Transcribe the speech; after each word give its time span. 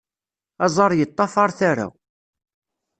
Aẓar 0.65 0.91
yeṭṭafar 0.95 1.49
tara. 1.59 1.87